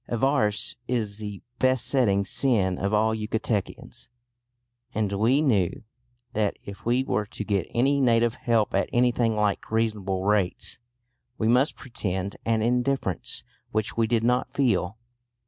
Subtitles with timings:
[0.09, 4.07] Avarice is the besetting sin of all Yucatecans,
[4.95, 5.83] and we knew
[6.33, 10.79] that if we were to get any native help at anything like reasonable rates
[11.37, 14.97] we must pretend an indifference which we did not feel.